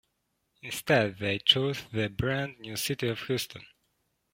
Instead, 0.63 1.19
they 1.19 1.37
chose 1.37 1.83
the 1.93 2.09
brand-new 2.09 2.75
city 2.75 3.07
of 3.07 3.19
Houston. 3.19 3.61